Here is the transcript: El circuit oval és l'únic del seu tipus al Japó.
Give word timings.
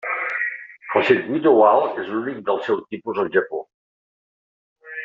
El 0.99 1.05
circuit 1.09 1.45
oval 1.51 1.83
és 2.05 2.09
l'únic 2.15 2.41
del 2.49 2.65
seu 2.71 2.83
tipus 2.95 3.23
al 3.25 3.31
Japó. 3.39 3.65